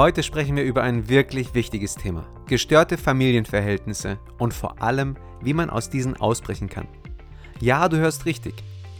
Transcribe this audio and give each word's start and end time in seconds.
Heute 0.00 0.22
sprechen 0.22 0.56
wir 0.56 0.64
über 0.64 0.82
ein 0.82 1.10
wirklich 1.10 1.52
wichtiges 1.52 1.94
Thema. 1.94 2.26
Gestörte 2.46 2.96
Familienverhältnisse 2.96 4.18
und 4.38 4.54
vor 4.54 4.80
allem, 4.80 5.18
wie 5.42 5.52
man 5.52 5.68
aus 5.68 5.90
diesen 5.90 6.16
ausbrechen 6.16 6.70
kann. 6.70 6.88
Ja, 7.60 7.86
du 7.86 7.98
hörst 7.98 8.24
richtig. 8.24 8.54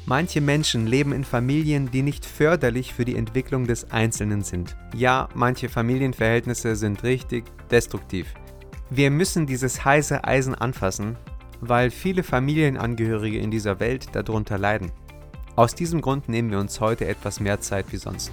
Manche 0.04 0.42
Menschen 0.42 0.86
leben 0.86 1.14
in 1.14 1.24
Familien, 1.24 1.90
die 1.90 2.02
nicht 2.02 2.26
förderlich 2.26 2.92
für 2.92 3.06
die 3.06 3.16
Entwicklung 3.16 3.66
des 3.66 3.90
Einzelnen 3.90 4.42
sind. 4.42 4.76
Ja, 4.94 5.30
manche 5.34 5.70
Familienverhältnisse 5.70 6.76
sind 6.76 7.02
richtig 7.02 7.44
destruktiv. 7.70 8.34
Wir 8.90 9.10
müssen 9.10 9.46
dieses 9.46 9.82
heiße 9.82 10.22
Eisen 10.24 10.54
anfassen, 10.54 11.16
weil 11.62 11.90
viele 11.90 12.22
Familienangehörige 12.22 13.38
in 13.38 13.50
dieser 13.50 13.80
Welt 13.80 14.08
darunter 14.12 14.58
leiden. 14.58 14.92
Aus 15.56 15.74
diesem 15.74 16.02
Grund 16.02 16.28
nehmen 16.28 16.50
wir 16.50 16.58
uns 16.58 16.78
heute 16.78 17.08
etwas 17.08 17.40
mehr 17.40 17.58
Zeit 17.62 17.86
wie 17.90 17.96
sonst. 17.96 18.30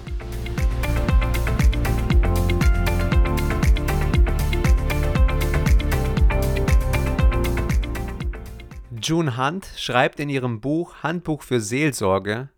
June 9.08 9.38
Hunt 9.38 9.66
schreibt 9.78 10.20
in 10.20 10.28
ihrem 10.28 10.60
Buch 10.60 11.02
Handbuch 11.02 11.42
für 11.42 11.62
Seelsorge, 11.62 12.50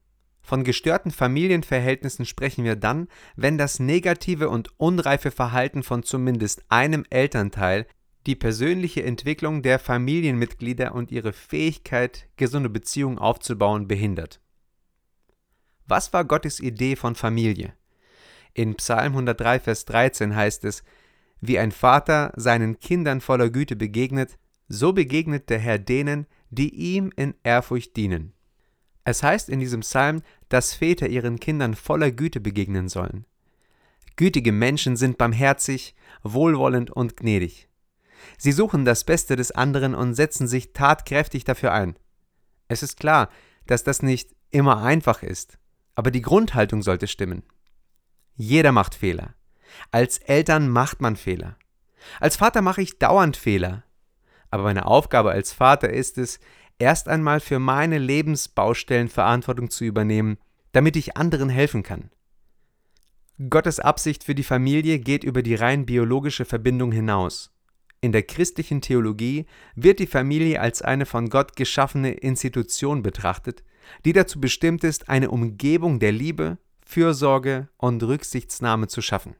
von 0.42 0.64
gestörten 0.64 1.12
Familienverhältnissen 1.12 2.26
sprechen 2.26 2.64
wir 2.64 2.74
dann, 2.74 3.06
wenn 3.36 3.56
das 3.56 3.78
negative 3.78 4.48
und 4.48 4.68
unreife 4.80 5.30
Verhalten 5.30 5.84
von 5.84 6.02
zumindest 6.02 6.64
einem 6.68 7.04
Elternteil 7.08 7.86
die 8.26 8.34
persönliche 8.34 9.04
Entwicklung 9.04 9.62
der 9.62 9.78
Familienmitglieder 9.78 10.92
und 10.92 11.12
ihre 11.12 11.32
Fähigkeit, 11.32 12.28
gesunde 12.36 12.68
Beziehungen 12.68 13.18
aufzubauen, 13.18 13.86
behindert. 13.86 14.40
Was 15.86 16.12
war 16.12 16.24
Gottes 16.24 16.58
Idee 16.58 16.96
von 16.96 17.14
Familie? 17.14 17.74
In 18.54 18.74
Psalm 18.74 19.12
103, 19.12 19.60
Vers 19.60 19.84
13 19.84 20.34
heißt 20.34 20.64
es, 20.64 20.82
wie 21.40 21.60
ein 21.60 21.70
Vater 21.70 22.32
seinen 22.34 22.80
Kindern 22.80 23.20
voller 23.20 23.50
Güte 23.50 23.76
begegnet, 23.76 24.36
so 24.66 24.92
begegnet 24.92 25.48
der 25.48 25.60
Herr 25.60 25.78
denen, 25.78 26.26
die 26.50 26.74
ihm 26.74 27.12
in 27.16 27.34
Ehrfurcht 27.42 27.96
dienen. 27.96 28.32
Es 29.04 29.22
heißt 29.22 29.48
in 29.48 29.60
diesem 29.60 29.80
Psalm, 29.80 30.22
dass 30.48 30.74
Väter 30.74 31.08
ihren 31.08 31.40
Kindern 31.40 31.74
voller 31.74 32.10
Güte 32.10 32.40
begegnen 32.40 32.88
sollen. 32.88 33.24
Gütige 34.16 34.52
Menschen 34.52 34.96
sind 34.96 35.16
barmherzig, 35.16 35.94
wohlwollend 36.22 36.90
und 36.90 37.16
gnädig. 37.16 37.68
Sie 38.36 38.52
suchen 38.52 38.84
das 38.84 39.04
Beste 39.04 39.36
des 39.36 39.50
anderen 39.50 39.94
und 39.94 40.14
setzen 40.14 40.46
sich 40.46 40.72
tatkräftig 40.72 41.44
dafür 41.44 41.72
ein. 41.72 41.96
Es 42.68 42.82
ist 42.82 42.98
klar, 42.98 43.30
dass 43.66 43.82
das 43.82 44.02
nicht 44.02 44.34
immer 44.50 44.82
einfach 44.82 45.22
ist, 45.22 45.58
aber 45.94 46.10
die 46.10 46.22
Grundhaltung 46.22 46.82
sollte 46.82 47.06
stimmen. 47.06 47.42
Jeder 48.36 48.72
macht 48.72 48.94
Fehler. 48.94 49.34
Als 49.90 50.18
Eltern 50.18 50.68
macht 50.68 51.00
man 51.00 51.16
Fehler. 51.16 51.56
Als 52.18 52.36
Vater 52.36 52.62
mache 52.62 52.82
ich 52.82 52.98
dauernd 52.98 53.36
Fehler. 53.36 53.84
Aber 54.50 54.64
meine 54.64 54.86
Aufgabe 54.86 55.30
als 55.30 55.52
Vater 55.52 55.90
ist 55.90 56.18
es, 56.18 56.40
erst 56.78 57.08
einmal 57.08 57.40
für 57.40 57.58
meine 57.58 57.98
Lebensbaustellen 57.98 59.08
Verantwortung 59.08 59.70
zu 59.70 59.84
übernehmen, 59.84 60.38
damit 60.72 60.96
ich 60.96 61.16
anderen 61.16 61.48
helfen 61.48 61.82
kann. 61.82 62.10
Gottes 63.48 63.80
Absicht 63.80 64.24
für 64.24 64.34
die 64.34 64.44
Familie 64.44 64.98
geht 64.98 65.24
über 65.24 65.42
die 65.42 65.54
rein 65.54 65.86
biologische 65.86 66.44
Verbindung 66.44 66.92
hinaus. 66.92 67.52
In 68.02 68.12
der 68.12 68.22
christlichen 68.22 68.80
Theologie 68.80 69.46
wird 69.74 69.98
die 69.98 70.06
Familie 70.06 70.60
als 70.60 70.82
eine 70.82 71.06
von 71.06 71.28
Gott 71.28 71.56
geschaffene 71.56 72.12
Institution 72.12 73.02
betrachtet, 73.02 73.62
die 74.04 74.12
dazu 74.12 74.40
bestimmt 74.40 74.84
ist, 74.84 75.08
eine 75.08 75.30
Umgebung 75.30 76.00
der 76.00 76.12
Liebe, 76.12 76.58
Fürsorge 76.84 77.68
und 77.76 78.02
Rücksichtsnahme 78.02 78.88
zu 78.88 79.02
schaffen. 79.02 79.36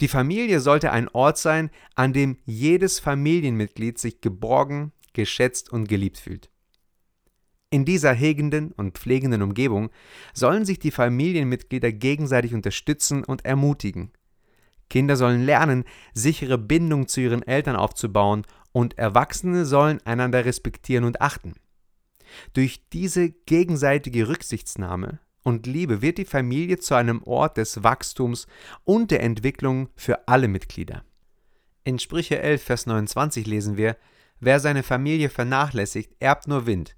Die 0.00 0.08
Familie 0.08 0.60
sollte 0.60 0.92
ein 0.92 1.08
Ort 1.08 1.38
sein, 1.38 1.70
an 1.94 2.12
dem 2.12 2.38
jedes 2.44 2.98
Familienmitglied 2.98 3.98
sich 3.98 4.20
geborgen, 4.20 4.92
geschätzt 5.12 5.70
und 5.72 5.88
geliebt 5.88 6.18
fühlt. 6.18 6.50
In 7.70 7.84
dieser 7.84 8.14
hegenden 8.14 8.72
und 8.72 8.96
pflegenden 8.96 9.42
Umgebung 9.42 9.90
sollen 10.32 10.64
sich 10.64 10.78
die 10.78 10.90
Familienmitglieder 10.90 11.92
gegenseitig 11.92 12.54
unterstützen 12.54 13.24
und 13.24 13.44
ermutigen. 13.44 14.10
Kinder 14.88 15.16
sollen 15.16 15.44
lernen, 15.44 15.84
sichere 16.14 16.56
Bindungen 16.56 17.08
zu 17.08 17.20
ihren 17.20 17.42
Eltern 17.42 17.76
aufzubauen 17.76 18.46
und 18.72 18.96
Erwachsene 18.96 19.66
sollen 19.66 20.00
einander 20.06 20.46
respektieren 20.46 21.04
und 21.04 21.20
achten. 21.20 21.54
Durch 22.54 22.88
diese 22.90 23.30
gegenseitige 23.30 24.28
Rücksichtsnahme 24.28 25.20
und 25.48 25.66
Liebe 25.66 26.02
wird 26.02 26.18
die 26.18 26.26
Familie 26.26 26.76
zu 26.78 26.94
einem 26.94 27.22
Ort 27.22 27.56
des 27.56 27.82
Wachstums 27.82 28.46
und 28.84 29.10
der 29.10 29.22
Entwicklung 29.22 29.88
für 29.96 30.28
alle 30.28 30.46
Mitglieder. 30.46 31.04
In 31.84 31.98
Sprüche 31.98 32.38
11, 32.38 32.62
Vers 32.62 32.84
29 32.84 33.46
lesen 33.46 33.78
wir, 33.78 33.96
Wer 34.40 34.60
seine 34.60 34.82
Familie 34.82 35.30
vernachlässigt, 35.30 36.14
erbt 36.20 36.48
nur 36.48 36.66
Wind. 36.66 36.96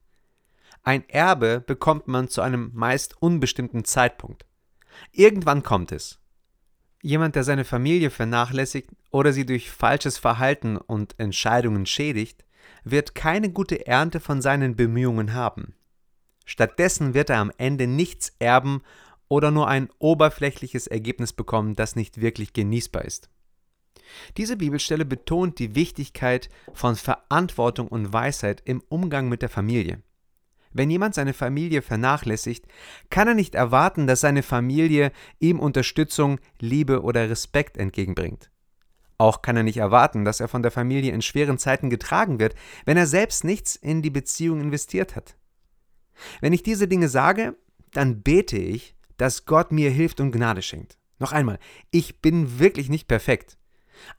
Ein 0.83 1.09
Erbe 1.09 1.61
bekommt 1.65 2.09
man 2.09 2.27
zu 2.29 2.43
einem 2.43 2.73
meist 2.75 3.23
unbestimmten 3.23 3.85
Zeitpunkt. 3.85 4.45
Irgendwann 5.13 5.63
kommt 5.63 5.93
es. 5.93 6.19
Jemand, 7.03 7.37
der 7.37 7.45
seine 7.45 7.65
Familie 7.65 8.11
vernachlässigt 8.11 8.91
oder 9.13 9.33
sie 9.33 9.47
durch 9.47 9.71
falsches 9.71 10.19
Verhalten 10.19 10.77
und 10.77 11.15
Entscheidungen 11.19 11.87
schädigt, 11.87 12.45
wird 12.83 13.15
keine 13.15 13.51
gute 13.51 13.87
Ernte 13.87 14.19
von 14.19 14.43
seinen 14.43 14.75
Bemühungen 14.75 15.35
haben. 15.35 15.77
Stattdessen 16.51 17.15
wird 17.15 17.31
er 17.31 17.39
am 17.39 17.53
Ende 17.59 17.87
nichts 17.87 18.33
erben 18.41 18.83
oder 19.29 19.53
nur 19.53 19.69
ein 19.69 19.89
oberflächliches 20.01 20.89
Ergebnis 20.89 21.33
bekommen, 21.33 21.77
das 21.77 21.95
nicht 21.95 22.21
wirklich 22.21 22.53
genießbar 22.53 23.05
ist. 23.05 23.31
Diese 24.37 24.57
Bibelstelle 24.57 25.05
betont 25.05 25.61
die 25.61 25.77
Wichtigkeit 25.77 26.49
von 26.73 26.97
Verantwortung 26.97 27.87
und 27.87 28.13
Weisheit 28.13 28.63
im 28.65 28.83
Umgang 28.89 29.29
mit 29.29 29.43
der 29.43 29.49
Familie. 29.49 30.03
Wenn 30.73 30.91
jemand 30.91 31.15
seine 31.15 31.35
Familie 31.35 31.83
vernachlässigt, 31.83 32.67
kann 33.11 33.29
er 33.29 33.35
nicht 33.35 33.55
erwarten, 33.55 34.09
dass 34.09 34.21
seine 34.21 34.43
Familie 34.43 35.13
ihm 35.39 35.61
Unterstützung, 35.61 36.41
Liebe 36.59 37.03
oder 37.03 37.31
Respekt 37.31 37.77
entgegenbringt. 37.77 38.51
Auch 39.19 39.43
kann 39.43 39.57
er 39.57 39.63
nicht 39.63 39.77
erwarten, 39.77 40.25
dass 40.25 40.41
er 40.41 40.49
von 40.49 40.63
der 40.63 40.73
Familie 40.73 41.13
in 41.13 41.23
schweren 41.23 41.59
Zeiten 41.59 41.91
getragen 41.91 42.41
wird, 42.41 42.57
wenn 42.87 42.97
er 42.97 43.07
selbst 43.07 43.45
nichts 43.45 43.77
in 43.77 44.03
die 44.03 44.11
Beziehung 44.11 44.61
investiert 44.61 45.15
hat. 45.15 45.37
Wenn 46.41 46.53
ich 46.53 46.63
diese 46.63 46.89
Dinge 46.89 47.09
sage, 47.09 47.57
dann 47.93 48.23
bete 48.23 48.59
ich, 48.59 48.95
dass 49.17 49.45
Gott 49.47 49.73
mir 49.73 49.91
hilft 49.91 50.21
und 50.21 50.33
Gnade 50.33 50.63
schenkt. 50.63 50.99
Noch 51.19 51.33
einmal, 51.33 51.59
ich 51.91 52.21
bin 52.21 52.59
wirklich 52.59 52.89
nicht 52.89 53.07
perfekt. 53.07 53.59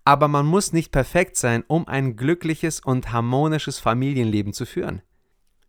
Aber 0.05 0.27
man 0.27 0.45
muss 0.45 0.73
nicht 0.73 0.91
perfekt 0.91 1.35
sein, 1.35 1.63
um 1.67 1.87
ein 1.87 2.15
glückliches 2.15 2.79
und 2.79 3.11
harmonisches 3.11 3.79
Familienleben 3.79 4.53
zu 4.53 4.65
führen. 4.65 5.01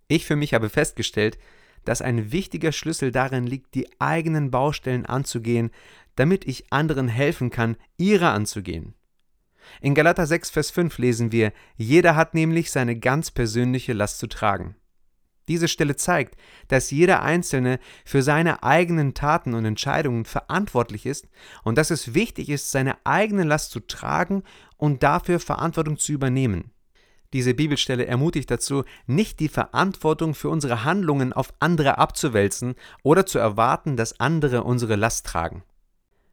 Ich 0.08 0.26
für 0.26 0.36
mich 0.36 0.52
habe 0.52 0.68
festgestellt, 0.68 1.38
dass 1.84 2.02
ein 2.02 2.30
wichtiger 2.30 2.72
Schlüssel 2.72 3.10
darin 3.10 3.46
liegt, 3.46 3.74
die 3.74 3.88
eigenen 3.98 4.50
Baustellen 4.50 5.06
anzugehen, 5.06 5.70
damit 6.14 6.46
ich 6.46 6.72
anderen 6.72 7.08
helfen 7.08 7.50
kann, 7.50 7.76
ihre 7.96 8.28
anzugehen. 8.28 8.94
In 9.80 9.94
Galater 9.94 10.26
6, 10.26 10.50
Vers 10.50 10.70
5 10.70 10.98
lesen 10.98 11.32
wir, 11.32 11.52
jeder 11.76 12.14
hat 12.16 12.34
nämlich 12.34 12.70
seine 12.70 12.98
ganz 12.98 13.30
persönliche 13.30 13.92
Last 13.92 14.18
zu 14.18 14.26
tragen. 14.26 14.76
Diese 15.48 15.68
Stelle 15.68 15.96
zeigt, 15.96 16.36
dass 16.68 16.90
jeder 16.90 17.22
Einzelne 17.22 17.78
für 18.04 18.22
seine 18.22 18.62
eigenen 18.62 19.14
Taten 19.14 19.54
und 19.54 19.64
Entscheidungen 19.64 20.24
verantwortlich 20.24 21.06
ist 21.06 21.28
und 21.64 21.76
dass 21.78 21.90
es 21.90 22.14
wichtig 22.14 22.48
ist, 22.48 22.70
seine 22.70 22.96
eigene 23.04 23.44
Last 23.44 23.72
zu 23.72 23.80
tragen 23.80 24.44
und 24.76 25.02
dafür 25.02 25.40
Verantwortung 25.40 25.98
zu 25.98 26.12
übernehmen. 26.12 26.70
Diese 27.32 27.54
Bibelstelle 27.54 28.06
ermutigt 28.06 28.50
dazu, 28.50 28.84
nicht 29.06 29.40
die 29.40 29.48
Verantwortung 29.48 30.34
für 30.34 30.50
unsere 30.50 30.84
Handlungen 30.84 31.32
auf 31.32 31.54
andere 31.60 31.98
abzuwälzen 31.98 32.74
oder 33.02 33.24
zu 33.24 33.38
erwarten, 33.38 33.96
dass 33.96 34.20
andere 34.20 34.64
unsere 34.64 34.96
Last 34.96 35.26
tragen. 35.26 35.64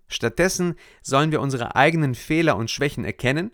Stattdessen 0.08 0.76
sollen 1.02 1.32
wir 1.32 1.40
unsere 1.40 1.76
eigenen 1.76 2.16
Fehler 2.16 2.58
und 2.58 2.70
Schwächen 2.70 3.06
erkennen 3.06 3.52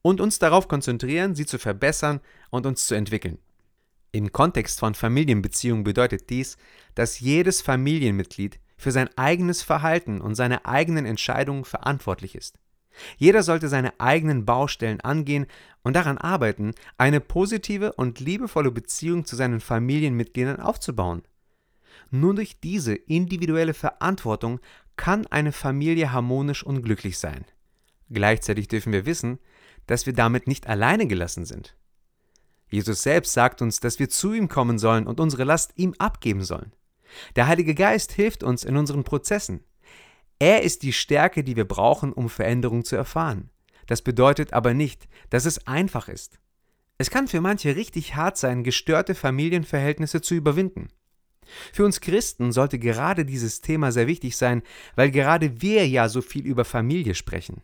und 0.00 0.20
uns 0.20 0.38
darauf 0.38 0.68
konzentrieren, 0.68 1.34
sie 1.34 1.44
zu 1.44 1.58
verbessern 1.58 2.20
und 2.50 2.66
uns 2.66 2.86
zu 2.86 2.94
entwickeln. 2.94 3.38
Im 4.12 4.32
Kontext 4.32 4.80
von 4.80 4.94
Familienbeziehungen 4.94 5.84
bedeutet 5.84 6.30
dies, 6.30 6.56
dass 6.94 7.20
jedes 7.20 7.60
Familienmitglied 7.60 8.58
für 8.76 8.90
sein 8.90 9.08
eigenes 9.16 9.62
Verhalten 9.62 10.20
und 10.20 10.34
seine 10.34 10.64
eigenen 10.64 11.04
Entscheidungen 11.04 11.64
verantwortlich 11.64 12.34
ist. 12.34 12.58
Jeder 13.16 13.42
sollte 13.42 13.68
seine 13.68 13.98
eigenen 14.00 14.44
Baustellen 14.44 15.00
angehen 15.00 15.46
und 15.82 15.94
daran 15.94 16.18
arbeiten, 16.18 16.72
eine 16.96 17.20
positive 17.20 17.92
und 17.92 18.20
liebevolle 18.20 18.70
Beziehung 18.70 19.24
zu 19.24 19.36
seinen 19.36 19.60
Familienmitgliedern 19.60 20.60
aufzubauen. 20.60 21.22
Nur 22.10 22.34
durch 22.34 22.60
diese 22.60 22.94
individuelle 22.94 23.74
Verantwortung 23.74 24.60
kann 24.96 25.26
eine 25.26 25.52
Familie 25.52 26.12
harmonisch 26.12 26.64
und 26.64 26.82
glücklich 26.82 27.18
sein. 27.18 27.44
Gleichzeitig 28.10 28.68
dürfen 28.68 28.92
wir 28.92 29.06
wissen, 29.06 29.38
dass 29.86 30.06
wir 30.06 30.12
damit 30.12 30.46
nicht 30.46 30.66
alleine 30.66 31.06
gelassen 31.06 31.44
sind. 31.44 31.76
Jesus 32.70 33.02
selbst 33.02 33.32
sagt 33.32 33.62
uns, 33.62 33.80
dass 33.80 33.98
wir 33.98 34.08
zu 34.08 34.32
ihm 34.32 34.48
kommen 34.48 34.78
sollen 34.78 35.06
und 35.06 35.20
unsere 35.20 35.44
Last 35.44 35.72
ihm 35.76 35.94
abgeben 35.98 36.44
sollen. 36.44 36.72
Der 37.36 37.46
Heilige 37.46 37.74
Geist 37.74 38.12
hilft 38.12 38.42
uns 38.42 38.64
in 38.64 38.76
unseren 38.76 39.04
Prozessen. 39.04 39.64
Er 40.38 40.62
ist 40.62 40.82
die 40.82 40.92
Stärke, 40.92 41.42
die 41.42 41.56
wir 41.56 41.64
brauchen, 41.66 42.12
um 42.12 42.28
Veränderung 42.28 42.84
zu 42.84 42.96
erfahren. 42.96 43.50
Das 43.86 44.02
bedeutet 44.02 44.52
aber 44.52 44.74
nicht, 44.74 45.08
dass 45.30 45.46
es 45.46 45.66
einfach 45.66 46.08
ist. 46.08 46.38
Es 46.98 47.10
kann 47.10 47.28
für 47.28 47.40
manche 47.40 47.76
richtig 47.76 48.16
hart 48.16 48.36
sein, 48.36 48.64
gestörte 48.64 49.14
Familienverhältnisse 49.14 50.20
zu 50.20 50.34
überwinden. 50.34 50.88
Für 51.72 51.84
uns 51.84 52.00
Christen 52.00 52.52
sollte 52.52 52.78
gerade 52.78 53.24
dieses 53.24 53.60
Thema 53.62 53.90
sehr 53.90 54.06
wichtig 54.06 54.36
sein, 54.36 54.62
weil 54.96 55.10
gerade 55.10 55.62
wir 55.62 55.88
ja 55.88 56.08
so 56.08 56.20
viel 56.20 56.46
über 56.46 56.64
Familie 56.64 57.14
sprechen. 57.14 57.62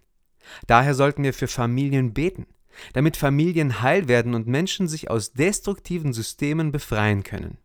Daher 0.66 0.94
sollten 0.94 1.22
wir 1.22 1.34
für 1.34 1.48
Familien 1.48 2.14
beten, 2.14 2.46
damit 2.92 3.16
Familien 3.16 3.82
heil 3.82 4.08
werden 4.08 4.34
und 4.34 4.46
Menschen 4.46 4.88
sich 4.88 5.10
aus 5.10 5.32
destruktiven 5.32 6.12
Systemen 6.12 6.72
befreien 6.72 7.22
können. 7.22 7.58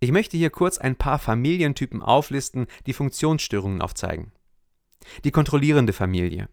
Ich 0.00 0.12
möchte 0.12 0.36
hier 0.36 0.50
kurz 0.50 0.78
ein 0.78 0.96
paar 0.96 1.18
Familientypen 1.18 2.02
auflisten, 2.02 2.66
die 2.86 2.92
Funktionsstörungen 2.92 3.80
aufzeigen. 3.80 4.32
Die 5.24 5.30
kontrollierende 5.30 5.92
Familie. 5.92 6.48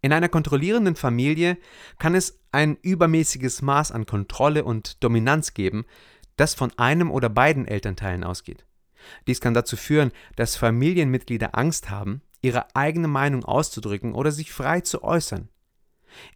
In 0.00 0.12
einer 0.12 0.28
kontrollierenden 0.28 0.96
Familie 0.96 1.58
kann 1.98 2.14
es 2.14 2.40
ein 2.52 2.76
übermäßiges 2.82 3.62
Maß 3.62 3.92
an 3.92 4.06
Kontrolle 4.06 4.64
und 4.64 5.02
Dominanz 5.02 5.54
geben, 5.54 5.84
das 6.36 6.54
von 6.54 6.76
einem 6.78 7.10
oder 7.10 7.28
beiden 7.28 7.66
Elternteilen 7.66 8.24
ausgeht. 8.24 8.64
Dies 9.26 9.40
kann 9.40 9.54
dazu 9.54 9.76
führen, 9.76 10.12
dass 10.36 10.56
Familienmitglieder 10.56 11.56
Angst 11.56 11.90
haben, 11.90 12.22
ihre 12.42 12.74
eigene 12.76 13.08
Meinung 13.08 13.44
auszudrücken 13.44 14.14
oder 14.14 14.30
sich 14.30 14.52
frei 14.52 14.80
zu 14.80 15.02
äußern. 15.02 15.48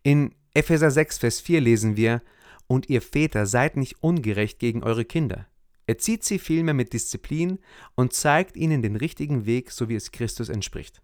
In 0.03 0.35
Epheser 0.55 0.91
6, 0.91 1.19
Vers 1.19 1.41
4 1.41 1.61
lesen 1.61 1.97
wir, 1.97 2.23
Und 2.67 2.89
ihr 2.89 3.03
Väter 3.03 3.47
seid 3.47 3.77
nicht 3.77 4.03
ungerecht 4.03 4.59
gegen 4.59 4.83
eure 4.83 5.05
Kinder. 5.05 5.47
Erzieht 5.87 6.25
sie 6.25 6.39
vielmehr 6.39 6.75
mit 6.75 6.93
Disziplin 6.93 7.59
und 7.95 8.13
zeigt 8.13 8.57
ihnen 8.57 8.83
den 8.83 8.97
richtigen 8.97 9.47
Weg, 9.47 9.71
so 9.71 9.89
wie 9.89 9.97
es 9.97 10.13
Christus 10.13 10.49
entspricht. 10.49 11.03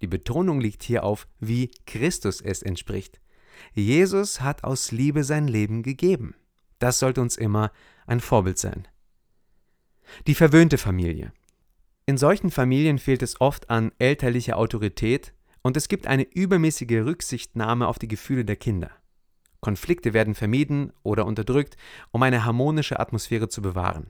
Die 0.00 0.06
Betonung 0.06 0.60
liegt 0.60 0.82
hier 0.82 1.04
auf, 1.04 1.28
wie 1.38 1.70
Christus 1.86 2.40
es 2.40 2.62
entspricht. 2.62 3.20
Jesus 3.74 4.40
hat 4.40 4.64
aus 4.64 4.92
Liebe 4.92 5.24
sein 5.24 5.46
Leben 5.46 5.82
gegeben. 5.82 6.34
Das 6.78 6.98
sollte 6.98 7.20
uns 7.20 7.36
immer 7.36 7.72
ein 8.06 8.20
Vorbild 8.20 8.58
sein. 8.58 8.88
Die 10.26 10.34
verwöhnte 10.34 10.78
Familie. 10.78 11.32
In 12.06 12.16
solchen 12.16 12.50
Familien 12.50 12.98
fehlt 12.98 13.22
es 13.22 13.40
oft 13.40 13.70
an 13.70 13.92
elterlicher 13.98 14.56
Autorität 14.56 15.34
und 15.62 15.76
es 15.76 15.88
gibt 15.88 16.06
eine 16.06 16.22
übermäßige 16.22 17.04
Rücksichtnahme 17.04 17.86
auf 17.88 17.98
die 17.98 18.08
Gefühle 18.08 18.44
der 18.44 18.56
Kinder. 18.56 18.90
Konflikte 19.60 20.14
werden 20.14 20.34
vermieden 20.34 20.92
oder 21.02 21.26
unterdrückt, 21.26 21.76
um 22.10 22.22
eine 22.22 22.44
harmonische 22.44 22.98
Atmosphäre 22.98 23.48
zu 23.48 23.60
bewahren. 23.60 24.08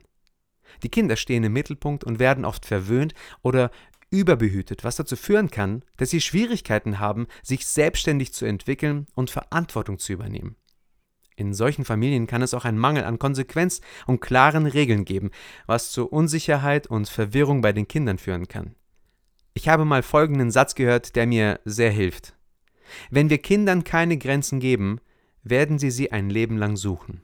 Die 0.83 0.89
Kinder 0.89 1.17
stehen 1.17 1.43
im 1.43 1.53
Mittelpunkt 1.53 2.03
und 2.03 2.19
werden 2.19 2.45
oft 2.45 2.65
verwöhnt 2.65 3.13
oder 3.41 3.71
überbehütet, 4.09 4.83
was 4.83 4.95
dazu 4.97 5.15
führen 5.15 5.49
kann, 5.49 5.83
dass 5.97 6.09
sie 6.09 6.21
Schwierigkeiten 6.21 6.99
haben, 6.99 7.27
sich 7.43 7.65
selbstständig 7.65 8.33
zu 8.33 8.45
entwickeln 8.45 9.07
und 9.15 9.29
Verantwortung 9.29 9.99
zu 9.99 10.13
übernehmen. 10.13 10.55
In 11.35 11.53
solchen 11.53 11.85
Familien 11.85 12.27
kann 12.27 12.41
es 12.41 12.53
auch 12.53 12.65
einen 12.65 12.77
Mangel 12.77 13.03
an 13.03 13.17
Konsequenz 13.17 13.81
und 14.05 14.19
klaren 14.19 14.65
Regeln 14.65 15.05
geben, 15.05 15.31
was 15.65 15.91
zu 15.91 16.07
Unsicherheit 16.07 16.87
und 16.87 17.09
Verwirrung 17.09 17.61
bei 17.61 17.73
den 17.73 17.87
Kindern 17.87 18.17
führen 18.17 18.47
kann. 18.47 18.75
Ich 19.53 19.67
habe 19.67 19.85
mal 19.85 20.03
folgenden 20.03 20.51
Satz 20.51 20.75
gehört, 20.75 21.15
der 21.15 21.27
mir 21.27 21.59
sehr 21.65 21.91
hilft. 21.91 22.35
Wenn 23.09 23.29
wir 23.29 23.37
Kindern 23.37 23.83
keine 23.83 24.17
Grenzen 24.17 24.59
geben, 24.59 24.99
werden 25.43 25.79
sie 25.79 25.91
sie 25.91 26.11
ein 26.11 26.29
Leben 26.29 26.57
lang 26.57 26.77
suchen. 26.77 27.21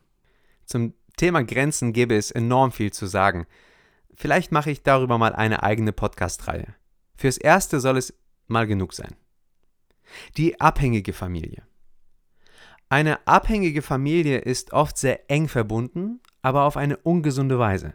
Zum 0.65 0.93
Thema 1.17 1.43
Grenzen 1.43 1.93
gäbe 1.93 2.15
es 2.15 2.31
enorm 2.31 2.71
viel 2.71 2.91
zu 2.91 3.07
sagen. 3.07 3.47
Vielleicht 4.15 4.51
mache 4.51 4.71
ich 4.71 4.83
darüber 4.83 5.17
mal 5.17 5.33
eine 5.33 5.63
eigene 5.63 5.93
Podcast-Reihe. 5.93 6.75
Fürs 7.15 7.37
Erste 7.37 7.79
soll 7.79 7.97
es 7.97 8.13
mal 8.47 8.67
genug 8.67 8.93
sein. 8.93 9.15
Die 10.37 10.59
abhängige 10.59 11.13
Familie. 11.13 11.63
Eine 12.89 13.25
abhängige 13.27 13.81
Familie 13.81 14.39
ist 14.39 14.71
oft 14.71 14.97
sehr 14.97 15.29
eng 15.29 15.47
verbunden, 15.47 16.21
aber 16.41 16.63
auf 16.63 16.77
eine 16.77 16.97
ungesunde 16.97 17.59
Weise. 17.59 17.93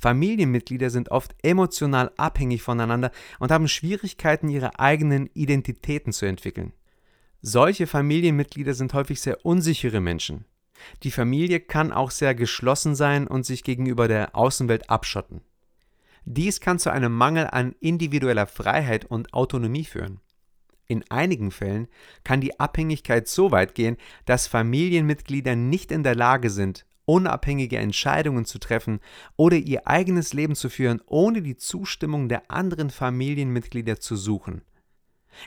Familienmitglieder 0.00 0.90
sind 0.90 1.10
oft 1.10 1.34
emotional 1.42 2.12
abhängig 2.16 2.62
voneinander 2.62 3.10
und 3.38 3.50
haben 3.50 3.68
Schwierigkeiten, 3.68 4.48
ihre 4.48 4.78
eigenen 4.78 5.30
Identitäten 5.34 6.12
zu 6.12 6.26
entwickeln. 6.26 6.72
Solche 7.40 7.86
Familienmitglieder 7.86 8.74
sind 8.74 8.94
häufig 8.94 9.20
sehr 9.20 9.44
unsichere 9.44 10.00
Menschen. 10.00 10.44
Die 11.02 11.10
Familie 11.10 11.60
kann 11.60 11.92
auch 11.92 12.10
sehr 12.10 12.34
geschlossen 12.34 12.94
sein 12.94 13.26
und 13.26 13.46
sich 13.46 13.64
gegenüber 13.64 14.08
der 14.08 14.34
Außenwelt 14.34 14.90
abschotten. 14.90 15.42
Dies 16.24 16.60
kann 16.60 16.78
zu 16.78 16.90
einem 16.90 17.12
Mangel 17.12 17.46
an 17.46 17.74
individueller 17.80 18.46
Freiheit 18.46 19.04
und 19.04 19.34
Autonomie 19.34 19.84
führen. 19.84 20.20
In 20.86 21.04
einigen 21.10 21.50
Fällen 21.50 21.88
kann 22.24 22.40
die 22.40 22.58
Abhängigkeit 22.60 23.28
so 23.28 23.50
weit 23.50 23.74
gehen, 23.74 23.96
dass 24.26 24.46
Familienmitglieder 24.46 25.56
nicht 25.56 25.92
in 25.92 26.02
der 26.02 26.14
Lage 26.14 26.50
sind, 26.50 26.86
unabhängige 27.06 27.78
Entscheidungen 27.78 28.44
zu 28.44 28.58
treffen 28.58 29.00
oder 29.36 29.56
ihr 29.56 29.86
eigenes 29.86 30.32
Leben 30.32 30.54
zu 30.54 30.68
führen, 30.68 31.00
ohne 31.06 31.42
die 31.42 31.56
Zustimmung 31.56 32.28
der 32.28 32.50
anderen 32.50 32.90
Familienmitglieder 32.90 34.00
zu 34.00 34.16
suchen. 34.16 34.62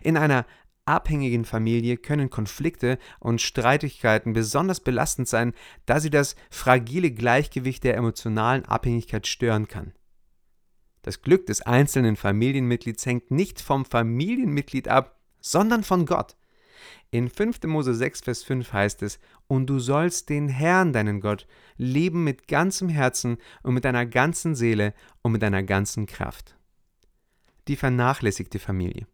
In 0.02 0.18
einer 0.18 0.46
abhängigen 0.86 1.46
Familie 1.46 1.98
können 1.98 2.30
Konflikte 2.30 2.98
und 3.20 3.42
Streitigkeiten 3.42 4.34
besonders 4.34 4.80
belastend 4.80 5.28
sein, 5.28 5.54
da 5.86 6.00
sie 6.00 6.10
das 6.10 6.36
fragile 6.50 7.12
Gleichgewicht 7.12 7.84
der 7.84 7.96
emotionalen 7.96 8.66
Abhängigkeit 8.66 9.28
stören 9.28 9.68
kann. 9.68 9.94
Das 11.02 11.22
Glück 11.22 11.46
des 11.46 11.62
einzelnen 11.62 12.16
Familienmitglieds 12.16 13.06
hängt 13.06 13.32
nicht 13.32 13.62
vom 13.62 13.86
Familienmitglied 13.86 14.88
ab, 14.88 15.20
sondern 15.40 15.84
von 15.84 16.06
Gott. 16.06 16.36
In 17.12 17.30
5. 17.30 17.64
Mose 17.64 17.94
6, 17.94 18.22
Vers 18.22 18.44
5 18.44 18.74
heißt 18.74 19.04
es, 19.04 19.20
Und 19.48 19.68
du 19.68 19.80
sollst 19.80 20.30
den 20.30 20.50
Herrn, 20.50 20.94
deinen 20.94 21.22
Gott, 21.22 21.48
lieben 21.78 22.24
mit 22.24 22.48
ganzem 22.48 22.90
Herzen 22.90 23.38
und 23.64 23.74
mit 23.74 23.86
deiner 23.86 24.06
ganzen 24.06 24.56
Seele 24.56 24.94
und 25.22 25.32
mit 25.32 25.42
deiner 25.42 25.64
ganzen 25.64 26.06
Kraft. 26.06 26.58
Die 27.68 27.76
vernachlässigte 27.76 28.60
Familie. 28.60 29.08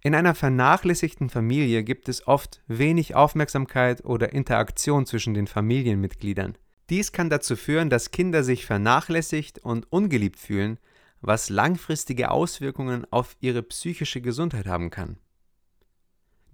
In 0.00 0.14
einer 0.14 0.34
vernachlässigten 0.34 1.30
Familie 1.30 1.84
gibt 1.84 2.08
es 2.08 2.26
oft 2.26 2.62
wenig 2.66 3.14
Aufmerksamkeit 3.14 4.04
oder 4.04 4.32
Interaktion 4.32 5.06
zwischen 5.06 5.34
den 5.34 5.46
Familienmitgliedern. 5.46 6.56
Dies 6.90 7.12
kann 7.12 7.30
dazu 7.30 7.56
führen, 7.56 7.90
dass 7.90 8.10
Kinder 8.10 8.44
sich 8.44 8.66
vernachlässigt 8.66 9.58
und 9.58 9.90
ungeliebt 9.90 10.38
fühlen, 10.38 10.78
was 11.20 11.48
langfristige 11.48 12.30
Auswirkungen 12.30 13.06
auf 13.10 13.36
ihre 13.40 13.62
psychische 13.62 14.20
Gesundheit 14.20 14.66
haben 14.66 14.90
kann. 14.90 15.16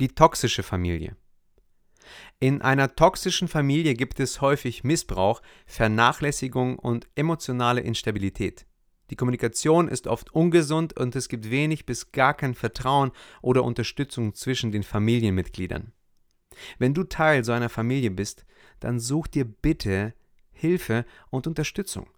Die 0.01 0.09
toxische 0.09 0.63
Familie. 0.63 1.15
In 2.39 2.63
einer 2.63 2.97
toxischen 2.97 3.49
Familie 3.49 3.93
gibt 3.93 4.19
es 4.19 4.41
häufig 4.41 4.83
Missbrauch, 4.83 5.43
Vernachlässigung 5.67 6.79
und 6.79 7.07
emotionale 7.17 7.83
Instabilität. 7.83 8.65
Die 9.11 9.17
Kommunikation 9.17 9.89
ist 9.89 10.07
oft 10.07 10.35
ungesund 10.35 10.99
und 10.99 11.15
es 11.17 11.29
gibt 11.29 11.51
wenig 11.51 11.85
bis 11.85 12.13
gar 12.13 12.33
kein 12.33 12.55
Vertrauen 12.55 13.11
oder 13.43 13.63
Unterstützung 13.63 14.35
zwischen 14.35 14.73
den 14.73 14.85
Familienmitgliedern. 14.85 15.93
Wenn 16.79 16.95
du 16.95 17.05
Teil 17.05 17.45
so 17.45 17.53
einer 17.53 17.69
Familie 17.69 18.11
bist, 18.11 18.47
dann 18.81 19.01
such 19.01 19.27
dir 19.27 19.45
bitte 19.45 20.15
Hilfe 20.51 21.05
und 21.29 21.47
Unterstützung. 21.47 22.09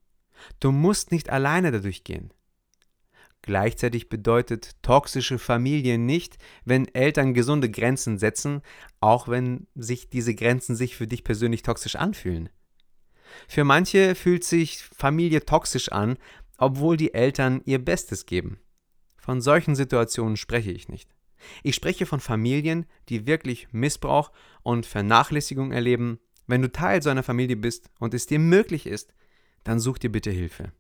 Du 0.60 0.70
musst 0.70 1.10
nicht 1.10 1.30
alleine 1.30 1.72
dadurch 1.72 2.04
gehen. 2.04 2.32
Gleichzeitig 3.42 4.08
bedeutet 4.08 4.70
toxische 4.82 5.38
Familie 5.38 5.98
nicht, 5.98 6.38
wenn 6.64 6.86
Eltern 6.94 7.34
gesunde 7.34 7.68
Grenzen 7.68 8.18
setzen, 8.18 8.62
auch 9.00 9.26
wenn 9.26 9.66
sich 9.74 10.08
diese 10.08 10.34
Grenzen 10.34 10.76
sich 10.76 10.96
für 10.96 11.08
dich 11.08 11.24
persönlich 11.24 11.62
toxisch 11.62 11.96
anfühlen. 11.96 12.48
Für 13.48 13.64
manche 13.64 14.14
fühlt 14.14 14.44
sich 14.44 14.82
Familie 14.96 15.44
toxisch 15.44 15.90
an, 15.90 16.18
obwohl 16.56 16.96
die 16.96 17.14
Eltern 17.14 17.62
ihr 17.64 17.84
Bestes 17.84 18.26
geben. 18.26 18.60
Von 19.16 19.40
solchen 19.40 19.74
Situationen 19.74 20.36
spreche 20.36 20.70
ich 20.70 20.88
nicht. 20.88 21.10
Ich 21.64 21.74
spreche 21.74 22.06
von 22.06 22.20
Familien, 22.20 22.86
die 23.08 23.26
wirklich 23.26 23.72
Missbrauch 23.72 24.30
und 24.62 24.86
Vernachlässigung 24.86 25.72
erleben. 25.72 26.20
Wenn 26.46 26.62
du 26.62 26.70
Teil 26.70 27.02
so 27.02 27.10
einer 27.10 27.24
Familie 27.24 27.56
bist 27.56 27.90
und 27.98 28.14
es 28.14 28.26
dir 28.26 28.38
möglich 28.38 28.86
ist, 28.86 29.12
dann 29.64 29.80
such 29.80 29.98
dir 29.98 30.10
bitte 30.10 30.30
Hilfe. 30.30 30.72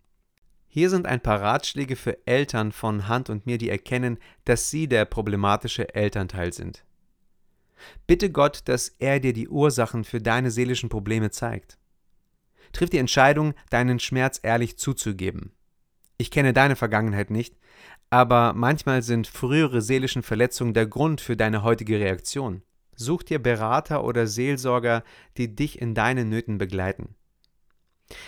Hier 0.74 0.88
sind 0.88 1.04
ein 1.04 1.20
paar 1.20 1.42
Ratschläge 1.42 1.96
für 1.96 2.26
Eltern 2.26 2.72
von 2.72 3.06
Hand 3.06 3.28
und 3.28 3.44
mir, 3.44 3.58
die 3.58 3.68
erkennen, 3.68 4.16
dass 4.46 4.70
sie 4.70 4.88
der 4.88 5.04
problematische 5.04 5.94
Elternteil 5.94 6.54
sind. 6.54 6.86
Bitte 8.06 8.30
Gott, 8.30 8.62
dass 8.64 8.88
er 8.98 9.20
dir 9.20 9.34
die 9.34 9.50
Ursachen 9.50 10.02
für 10.02 10.22
deine 10.22 10.50
seelischen 10.50 10.88
Probleme 10.88 11.30
zeigt. 11.30 11.76
Triff 12.72 12.88
die 12.88 12.96
Entscheidung, 12.96 13.52
deinen 13.68 13.98
Schmerz 13.98 14.40
ehrlich 14.42 14.78
zuzugeben. 14.78 15.52
Ich 16.16 16.30
kenne 16.30 16.54
deine 16.54 16.74
Vergangenheit 16.74 17.30
nicht, 17.30 17.54
aber 18.08 18.54
manchmal 18.54 19.02
sind 19.02 19.26
frühere 19.26 19.82
seelischen 19.82 20.22
Verletzungen 20.22 20.72
der 20.72 20.86
Grund 20.86 21.20
für 21.20 21.36
deine 21.36 21.62
heutige 21.62 22.00
Reaktion. 22.00 22.62
Such 22.96 23.24
dir 23.24 23.40
Berater 23.40 24.04
oder 24.04 24.26
Seelsorger, 24.26 25.04
die 25.36 25.54
dich 25.54 25.82
in 25.82 25.94
deinen 25.94 26.30
Nöten 26.30 26.56
begleiten. 26.56 27.14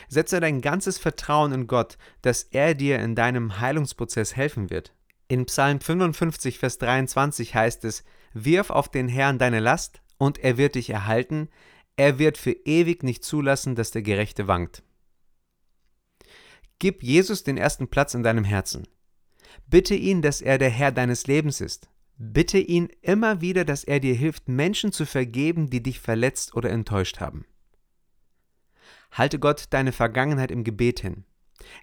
Setze 0.08 0.40
dein 0.40 0.60
ganzes 0.60 0.98
Vertrauen 0.98 1.52
in 1.52 1.66
Gott, 1.66 1.98
dass 2.22 2.44
er 2.44 2.74
dir 2.74 2.98
in 2.98 3.14
deinem 3.14 3.60
Heilungsprozess 3.60 4.36
helfen 4.36 4.70
wird. 4.70 4.92
In 5.28 5.46
Psalm 5.46 5.80
55, 5.80 6.58
Vers 6.58 6.78
23 6.78 7.54
heißt 7.54 7.84
es, 7.84 8.04
Wirf 8.34 8.70
auf 8.70 8.88
den 8.88 9.08
Herrn 9.08 9.38
deine 9.38 9.60
Last, 9.60 10.00
und 10.18 10.38
er 10.38 10.56
wird 10.58 10.74
dich 10.74 10.90
erhalten, 10.90 11.48
er 11.96 12.18
wird 12.18 12.38
für 12.38 12.52
ewig 12.52 13.02
nicht 13.02 13.24
zulassen, 13.24 13.74
dass 13.74 13.90
der 13.90 14.02
Gerechte 14.02 14.48
wankt. 14.48 14.82
Gib 16.78 17.02
Jesus 17.02 17.44
den 17.44 17.56
ersten 17.56 17.88
Platz 17.88 18.14
in 18.14 18.22
deinem 18.22 18.44
Herzen. 18.44 18.86
Bitte 19.66 19.94
ihn, 19.94 20.20
dass 20.20 20.40
er 20.40 20.58
der 20.58 20.70
Herr 20.70 20.92
deines 20.92 21.26
Lebens 21.26 21.60
ist. 21.60 21.88
Bitte 22.16 22.58
ihn 22.58 22.88
immer 23.00 23.40
wieder, 23.40 23.64
dass 23.64 23.84
er 23.84 24.00
dir 24.00 24.14
hilft, 24.14 24.48
Menschen 24.48 24.92
zu 24.92 25.06
vergeben, 25.06 25.70
die 25.70 25.82
dich 25.82 26.00
verletzt 26.00 26.54
oder 26.54 26.70
enttäuscht 26.70 27.20
haben. 27.20 27.44
Halte 29.14 29.38
Gott 29.38 29.66
deine 29.70 29.92
Vergangenheit 29.92 30.50
im 30.50 30.64
Gebet 30.64 31.00
hin. 31.00 31.24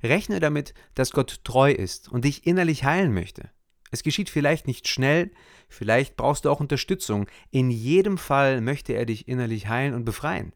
Rechne 0.04 0.40
damit, 0.40 0.74
dass 0.94 1.12
Gott 1.12 1.44
treu 1.44 1.72
ist 1.72 2.10
und 2.10 2.26
dich 2.26 2.46
innerlich 2.46 2.84
heilen 2.84 3.14
möchte. 3.14 3.50
Es 3.90 4.04
geschieht 4.04 4.30
vielleicht 4.30 4.68
nicht 4.68 4.88
schnell, 4.88 5.32
vielleicht 5.68 6.16
brauchst 6.18 6.46
du 6.46 6.50
auch 6.50 6.60
Unterstützung. 6.60 7.28
In 7.50 7.72
jedem 7.72 8.18
Fall 8.18 8.62
möchte 8.62 8.94
er 8.94 9.06
dich 9.06 9.28
innerlich 9.28 9.68
heilen 9.68 9.94
und 9.94 10.06
befreien. 10.06 10.54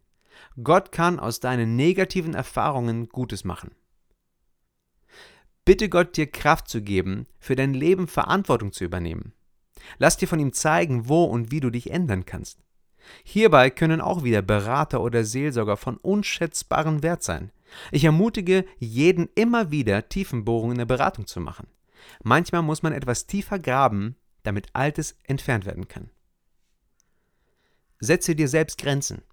Gott 0.63 0.91
kann 0.91 1.19
aus 1.19 1.39
deinen 1.39 1.75
negativen 1.75 2.33
Erfahrungen 2.33 3.07
Gutes 3.09 3.45
machen. 3.45 3.71
Bitte 5.63 5.89
Gott 5.89 6.15
dir 6.17 6.27
Kraft 6.27 6.67
zu 6.67 6.81
geben, 6.81 7.25
für 7.39 7.55
dein 7.55 7.73
Leben 7.73 8.07
Verantwortung 8.07 8.71
zu 8.71 8.83
übernehmen. 8.83 9.33
Lass 9.97 10.17
dir 10.17 10.27
von 10.27 10.39
ihm 10.39 10.53
zeigen, 10.53 11.07
wo 11.07 11.23
und 11.23 11.51
wie 11.51 11.59
du 11.59 11.69
dich 11.69 11.89
ändern 11.89 12.25
kannst. 12.25 12.64
Hierbei 13.23 13.69
können 13.69 14.01
auch 14.01 14.23
wieder 14.23 14.41
Berater 14.41 15.01
oder 15.01 15.23
Seelsorger 15.23 15.77
von 15.77 15.97
unschätzbarem 15.97 17.03
Wert 17.03 17.23
sein. 17.23 17.51
Ich 17.91 18.03
ermutige 18.03 18.65
jeden 18.77 19.29
immer 19.35 19.71
wieder, 19.71 20.07
Tiefenbohrungen 20.07 20.73
in 20.73 20.79
der 20.79 20.85
Beratung 20.85 21.27
zu 21.27 21.39
machen. 21.39 21.67
Manchmal 22.23 22.61
muss 22.61 22.83
man 22.83 22.93
etwas 22.93 23.27
tiefer 23.27 23.59
graben, 23.59 24.15
damit 24.43 24.67
Altes 24.73 25.17
entfernt 25.23 25.65
werden 25.65 25.87
kann. 25.87 26.09
Setze 27.99 28.35
dir 28.35 28.47
selbst 28.47 28.77
Grenzen. 28.77 29.23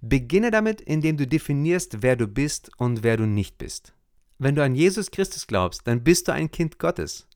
Beginne 0.00 0.50
damit, 0.50 0.80
indem 0.80 1.16
du 1.16 1.26
definierst, 1.26 2.02
wer 2.02 2.16
du 2.16 2.28
bist 2.28 2.70
und 2.78 3.02
wer 3.02 3.16
du 3.16 3.26
nicht 3.26 3.58
bist. 3.58 3.92
Wenn 4.38 4.54
du 4.54 4.62
an 4.62 4.74
Jesus 4.74 5.10
Christus 5.10 5.46
glaubst, 5.46 5.86
dann 5.86 6.04
bist 6.04 6.28
du 6.28 6.32
ein 6.32 6.50
Kind 6.50 6.78
Gottes. 6.78 7.26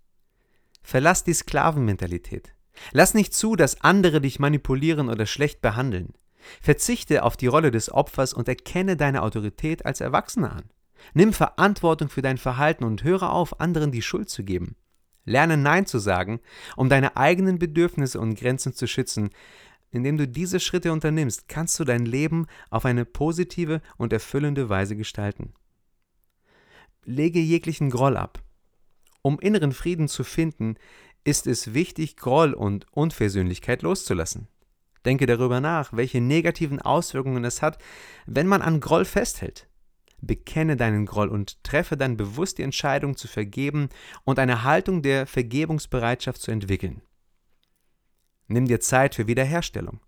Verlass 0.83 1.25
die 1.25 1.35
Sklavenmentalität. 1.35 2.55
Lass 2.93 3.15
nicht 3.15 3.35
zu, 3.35 3.57
dass 3.57 3.81
andere 3.83 4.21
dich 4.21 4.39
manipulieren 4.39 5.09
oder 5.09 5.27
schlecht 5.27 5.61
behandeln. 5.61 6.15
Verzichte 6.61 7.23
auf 7.23 7.37
die 7.37 7.47
Rolle 7.47 7.71
des 7.71 7.93
Opfers 7.93 8.33
und 8.33 8.49
erkenne 8.49 8.97
deine 8.97 9.23
Autorität 9.23 9.85
als 9.85 10.01
Erwachsener 10.01 10.53
an. 10.53 10.71
Nimm 11.15 11.33
Verantwortung 11.33 12.09
für 12.09 12.23
dein 12.23 12.39
Verhalten 12.39 12.85
und 12.85 13.05
höre 13.05 13.31
auf, 13.31 13.61
anderen 13.61 13.93
die 13.93 14.03
Schuld 14.03 14.29
zu 14.29 14.45
geben. 14.45 14.77
Lerne 15.25 15.57
Nein 15.57 15.87
zu 15.87 15.99
sagen, 15.99 16.41
um 16.77 16.89
deine 16.89 17.17
eigenen 17.17 17.59
Bedürfnisse 17.59 18.19
und 18.19 18.35
Grenzen 18.35 18.73
zu 18.73 18.87
schützen. 18.87 19.31
Indem 19.91 20.17
du 20.17 20.27
diese 20.27 20.61
Schritte 20.61 20.93
unternimmst, 20.93 21.49
kannst 21.49 21.79
du 21.81 21.85
dein 21.85 22.05
Leben 22.05 22.47
auf 22.71 22.85
eine 22.85 23.05
positive 23.05 23.81
und 23.97 24.13
erfüllende 24.13 24.69
Weise 24.69 24.97
gestalten. 24.97 25.55
Lege 27.05 27.41
jeglichen 27.41 27.91
Groll 27.91 28.17
ab. 28.17 28.43
Um 29.23 29.41
inneren 29.41 29.73
Frieden 29.73 30.09
zu 30.09 30.25
finden, 30.25 30.77
ist 31.25 31.47
es 31.47 31.75
wichtig, 31.75 32.17
Groll 32.17 32.53
und 32.53 32.87
Unversöhnlichkeit 32.93 33.83
loszulassen. 33.83 34.49
Denke 35.05 35.27
darüber 35.27 35.61
nach, 35.61 35.93
welche 35.93 36.21
negativen 36.21 36.81
Auswirkungen 36.81 37.45
es 37.45 37.63
hat, 37.63 37.79
wenn 38.27 38.47
man 38.47 38.63
an 38.63 38.81
Groll 38.81 39.05
festhält. 39.05 39.69
Bekenne 40.21 40.77
deinen 40.77 41.07
Groll 41.07 41.29
und 41.29 41.63
treffe 41.63 41.97
dann 41.97 42.17
bewusst 42.17 42.59
die 42.59 42.63
Entscheidung 42.63 43.17
zu 43.17 43.29
vergeben 43.29 43.89
und 44.25 44.39
eine 44.39 44.65
Haltung 44.65 45.03
der 45.03 45.27
Vergebungsbereitschaft 45.27 46.41
zu 46.41 46.51
entwickeln. 46.51 47.03
Nimm 48.49 48.67
dir 48.67 48.81
Zeit 48.81 49.15
für 49.15 49.27
Wiederherstellung. 49.27 50.01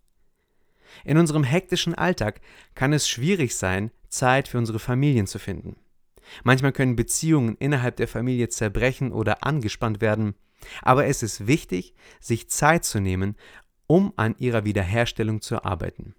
In 1.04 1.18
unserem 1.18 1.44
hektischen 1.44 1.94
Alltag 1.94 2.40
kann 2.74 2.92
es 2.92 3.08
schwierig 3.08 3.54
sein, 3.54 3.92
Zeit 4.08 4.48
für 4.48 4.58
unsere 4.58 4.80
Familien 4.80 5.26
zu 5.26 5.38
finden. 5.38 5.76
Manchmal 6.42 6.72
können 6.72 6.96
Beziehungen 6.96 7.56
innerhalb 7.58 7.96
der 7.96 8.08
Familie 8.08 8.48
zerbrechen 8.48 9.12
oder 9.12 9.44
angespannt 9.44 10.00
werden, 10.00 10.34
aber 10.82 11.06
es 11.06 11.22
ist 11.22 11.46
wichtig, 11.46 11.94
sich 12.20 12.48
Zeit 12.48 12.84
zu 12.84 13.00
nehmen, 13.00 13.36
um 13.86 14.12
an 14.16 14.34
ihrer 14.38 14.64
Wiederherstellung 14.64 15.40
zu 15.40 15.64
arbeiten. 15.64 16.14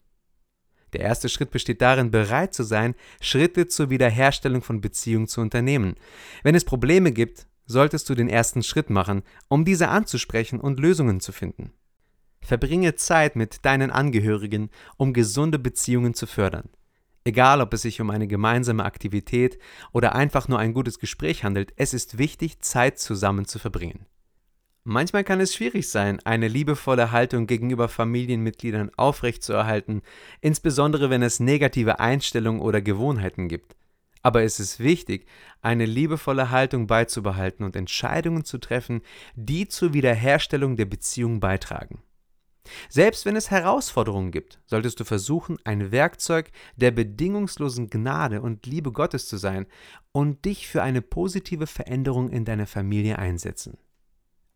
Der 0.93 1.01
erste 1.01 1.29
Schritt 1.29 1.51
besteht 1.51 1.81
darin, 1.81 2.11
bereit 2.11 2.53
zu 2.53 2.63
sein, 2.63 2.95
Schritte 3.21 3.67
zur 3.67 3.89
Wiederherstellung 3.89 4.61
von 4.61 4.81
Beziehungen 4.81 5.27
zu 5.27 5.41
unternehmen. 5.41 5.95
Wenn 6.43 6.55
es 6.55 6.65
Probleme 6.65 7.11
gibt, 7.11 7.47
solltest 7.65 8.09
du 8.09 8.15
den 8.15 8.27
ersten 8.27 8.63
Schritt 8.63 8.89
machen, 8.89 9.23
um 9.47 9.63
diese 9.63 9.87
anzusprechen 9.87 10.59
und 10.59 10.79
Lösungen 10.79 11.21
zu 11.21 11.31
finden. 11.31 11.71
Verbringe 12.41 12.95
Zeit 12.95 13.35
mit 13.35 13.65
deinen 13.65 13.91
Angehörigen, 13.91 14.69
um 14.97 15.13
gesunde 15.13 15.59
Beziehungen 15.59 16.13
zu 16.13 16.25
fördern. 16.25 16.69
Egal, 17.23 17.61
ob 17.61 17.73
es 17.73 17.83
sich 17.83 18.01
um 18.01 18.09
eine 18.09 18.27
gemeinsame 18.27 18.83
Aktivität 18.83 19.59
oder 19.91 20.15
einfach 20.15 20.47
nur 20.47 20.57
ein 20.57 20.73
gutes 20.73 20.97
Gespräch 20.97 21.43
handelt, 21.43 21.71
es 21.75 21.93
ist 21.93 22.17
wichtig, 22.17 22.59
Zeit 22.61 22.97
zusammen 22.97 23.45
zu 23.45 23.59
verbringen. 23.59 24.07
Manchmal 24.83 25.23
kann 25.23 25.39
es 25.39 25.53
schwierig 25.53 25.89
sein, 25.89 26.19
eine 26.25 26.47
liebevolle 26.47 27.11
Haltung 27.11 27.45
gegenüber 27.45 27.87
Familienmitgliedern 27.87 28.89
aufrechtzuerhalten, 28.97 30.01
insbesondere 30.41 31.11
wenn 31.11 31.21
es 31.21 31.39
negative 31.39 31.99
Einstellungen 31.99 32.61
oder 32.61 32.81
Gewohnheiten 32.81 33.47
gibt. 33.47 33.75
Aber 34.23 34.41
es 34.41 34.59
ist 34.59 34.79
wichtig, 34.79 35.27
eine 35.61 35.85
liebevolle 35.85 36.49
Haltung 36.49 36.87
beizubehalten 36.87 37.63
und 37.63 37.75
Entscheidungen 37.75 38.43
zu 38.43 38.57
treffen, 38.57 39.01
die 39.35 39.67
zur 39.67 39.93
Wiederherstellung 39.93 40.77
der 40.77 40.85
Beziehung 40.85 41.39
beitragen. 41.39 42.01
Selbst 42.89 43.25
wenn 43.25 43.35
es 43.35 43.51
Herausforderungen 43.51 44.31
gibt, 44.31 44.61
solltest 44.65 44.99
du 44.99 45.03
versuchen, 45.03 45.57
ein 45.63 45.91
Werkzeug 45.91 46.51
der 46.75 46.91
bedingungslosen 46.91 47.89
Gnade 47.89 48.41
und 48.41 48.65
Liebe 48.65 48.91
Gottes 48.91 49.27
zu 49.27 49.37
sein 49.37 49.67
und 50.11 50.45
dich 50.45 50.67
für 50.67 50.81
eine 50.81 51.01
positive 51.03 51.67
Veränderung 51.67 52.29
in 52.29 52.45
deiner 52.45 52.67
Familie 52.67 53.19
einsetzen. 53.19 53.77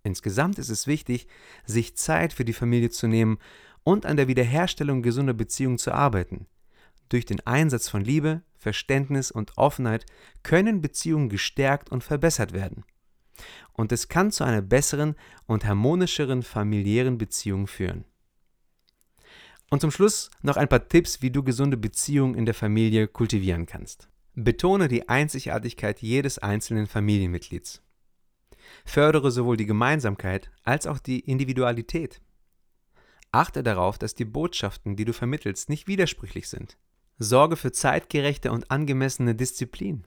Insgesamt 0.05 0.59
ist 0.59 0.69
es 0.69 0.85
wichtig, 0.85 1.27
sich 1.65 1.97
Zeit 1.97 2.31
für 2.31 2.45
die 2.45 2.53
Familie 2.53 2.91
zu 2.91 3.07
nehmen 3.07 3.39
und 3.83 4.05
an 4.05 4.17
der 4.17 4.27
Wiederherstellung 4.27 5.01
gesunder 5.01 5.33
Beziehungen 5.33 5.79
zu 5.79 5.91
arbeiten. 5.91 6.45
Durch 7.09 7.25
den 7.25 7.45
Einsatz 7.47 7.89
von 7.89 8.03
Liebe, 8.03 8.43
Verständnis 8.55 9.31
und 9.31 9.57
Offenheit 9.57 10.05
können 10.43 10.81
Beziehungen 10.81 11.27
gestärkt 11.27 11.91
und 11.91 12.03
verbessert 12.03 12.53
werden. 12.53 12.83
Und 13.74 13.91
es 13.91 14.07
kann 14.07 14.31
zu 14.31 14.43
einer 14.43 14.62
besseren 14.62 15.15
und 15.47 15.65
harmonischeren 15.65 16.43
familiären 16.43 17.17
Beziehung 17.17 17.65
führen. 17.65 18.05
Und 19.71 19.81
zum 19.81 19.89
Schluss 19.89 20.29
noch 20.43 20.55
ein 20.55 20.69
paar 20.69 20.88
Tipps, 20.88 21.24
wie 21.24 21.31
du 21.31 21.41
gesunde 21.41 21.77
Beziehungen 21.77 22.35
in 22.35 22.45
der 22.45 22.53
Familie 22.53 23.07
kultivieren 23.07 23.65
kannst. 23.65 24.07
Betone 24.35 24.88
die 24.88 25.09
Einzigartigkeit 25.09 26.03
jedes 26.03 26.38
einzelnen 26.38 26.85
Familienmitglieds. 26.85 27.81
Fördere 28.86 29.31
sowohl 29.31 29.57
die 29.57 29.65
Gemeinsamkeit 29.65 30.51
als 30.63 30.88
auch 30.88 31.00
die 31.00 31.19
Individualität. 31.19 32.22
Achte 33.31 33.63
darauf, 33.63 33.98
dass 33.98 34.15
die 34.15 34.25
Botschaften, 34.25 34.95
die 34.95 35.05
du 35.05 35.13
vermittelst, 35.13 35.69
nicht 35.69 35.88
widersprüchlich 35.88 36.48
sind. 36.48 36.77
Sorge 37.17 37.55
für 37.55 37.72
zeitgerechte 37.72 38.51
und 38.51 38.72
angemessene 38.72 39.36
Disziplin. 39.36 40.05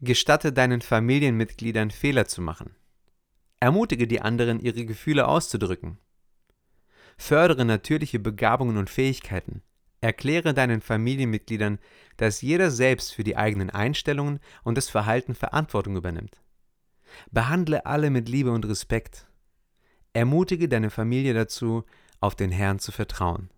Gestatte 0.00 0.52
deinen 0.52 0.80
Familienmitgliedern 0.80 1.90
Fehler 1.90 2.26
zu 2.26 2.40
machen. 2.40 2.76
Ermutige 3.60 4.06
die 4.06 4.20
anderen, 4.20 4.60
ihre 4.60 4.84
Gefühle 4.84 5.26
auszudrücken. 5.26 5.98
Fördere 7.16 7.64
natürliche 7.64 8.18
Begabungen 8.20 8.76
und 8.76 8.90
Fähigkeiten. 8.90 9.62
Erkläre 10.00 10.54
deinen 10.54 10.80
Familienmitgliedern, 10.80 11.80
dass 12.16 12.42
jeder 12.42 12.70
selbst 12.70 13.12
für 13.12 13.24
die 13.24 13.36
eigenen 13.36 13.70
Einstellungen 13.70 14.38
und 14.62 14.76
das 14.76 14.88
Verhalten 14.88 15.34
Verantwortung 15.34 15.96
übernimmt. 15.96 16.40
Behandle 17.30 17.86
alle 17.86 18.10
mit 18.10 18.28
Liebe 18.28 18.50
und 18.50 18.66
Respekt. 18.66 19.26
Ermutige 20.12 20.68
deine 20.68 20.90
Familie 20.90 21.34
dazu, 21.34 21.84
auf 22.20 22.34
den 22.34 22.50
Herrn 22.50 22.78
zu 22.78 22.92
vertrauen. 22.92 23.50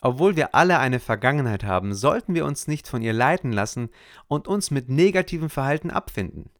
Obwohl 0.00 0.36
wir 0.36 0.54
alle 0.54 0.78
eine 0.78 1.00
Vergangenheit 1.00 1.64
haben, 1.64 1.94
sollten 1.94 2.34
wir 2.34 2.44
uns 2.44 2.68
nicht 2.68 2.86
von 2.86 3.02
ihr 3.02 3.12
leiten 3.12 3.52
lassen 3.52 3.90
und 4.28 4.46
uns 4.46 4.70
mit 4.70 4.88
negativem 4.88 5.50
Verhalten 5.50 5.90
abfinden. 5.90 6.50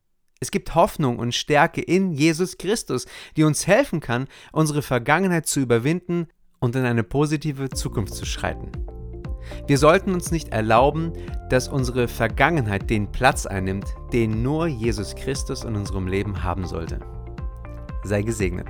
Es 0.40 0.50
gibt 0.50 0.74
Hoffnung 0.74 1.18
und 1.18 1.34
Stärke 1.34 1.80
in 1.80 2.12
Jesus 2.12 2.58
Christus, 2.58 3.06
die 3.36 3.44
uns 3.44 3.66
helfen 3.66 4.00
kann, 4.00 4.28
unsere 4.52 4.82
Vergangenheit 4.82 5.46
zu 5.46 5.60
überwinden 5.60 6.28
und 6.60 6.76
in 6.76 6.84
eine 6.84 7.02
positive 7.02 7.70
Zukunft 7.70 8.14
zu 8.14 8.24
schreiten. 8.24 8.70
Wir 9.66 9.78
sollten 9.78 10.12
uns 10.14 10.30
nicht 10.30 10.48
erlauben, 10.48 11.12
dass 11.50 11.68
unsere 11.68 12.08
Vergangenheit 12.08 12.90
den 12.90 13.10
Platz 13.10 13.46
einnimmt, 13.46 13.86
den 14.12 14.42
nur 14.42 14.66
Jesus 14.66 15.14
Christus 15.14 15.64
in 15.64 15.76
unserem 15.76 16.06
Leben 16.06 16.42
haben 16.42 16.66
sollte. 16.66 17.00
Sei 18.04 18.22
gesegnet. 18.22 18.66